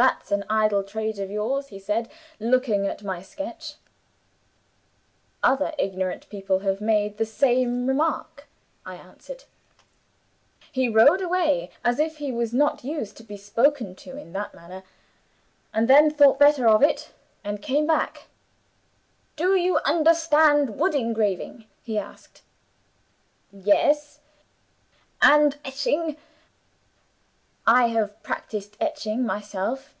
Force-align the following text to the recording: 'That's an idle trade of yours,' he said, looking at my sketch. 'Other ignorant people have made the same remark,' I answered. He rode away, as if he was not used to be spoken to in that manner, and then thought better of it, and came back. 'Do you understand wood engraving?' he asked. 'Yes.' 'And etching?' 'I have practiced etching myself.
'That's 0.00 0.32
an 0.32 0.44
idle 0.48 0.82
trade 0.82 1.18
of 1.18 1.30
yours,' 1.30 1.66
he 1.66 1.78
said, 1.78 2.08
looking 2.38 2.86
at 2.86 3.02
my 3.04 3.20
sketch. 3.20 3.74
'Other 5.42 5.74
ignorant 5.76 6.26
people 6.30 6.60
have 6.60 6.80
made 6.80 7.18
the 7.18 7.26
same 7.26 7.86
remark,' 7.86 8.48
I 8.86 8.94
answered. 8.94 9.44
He 10.72 10.88
rode 10.88 11.20
away, 11.20 11.70
as 11.84 11.98
if 11.98 12.16
he 12.16 12.32
was 12.32 12.54
not 12.54 12.82
used 12.82 13.14
to 13.18 13.22
be 13.22 13.36
spoken 13.36 13.94
to 13.96 14.16
in 14.16 14.32
that 14.32 14.54
manner, 14.54 14.84
and 15.70 15.86
then 15.86 16.10
thought 16.10 16.38
better 16.38 16.66
of 16.66 16.82
it, 16.82 17.10
and 17.44 17.60
came 17.60 17.86
back. 17.86 18.28
'Do 19.36 19.54
you 19.54 19.80
understand 19.80 20.78
wood 20.78 20.94
engraving?' 20.94 21.66
he 21.82 21.98
asked. 21.98 22.40
'Yes.' 23.52 24.20
'And 25.20 25.58
etching?' 25.62 26.16
'I 27.66 27.88
have 27.88 28.22
practiced 28.22 28.76
etching 28.80 29.22
myself. 29.24 29.94